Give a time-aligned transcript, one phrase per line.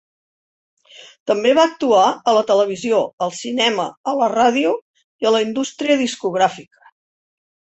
[1.31, 4.73] També va actuar a la televisió, al cinema, a la ràdio
[5.25, 6.91] i a la indústria discogràfica.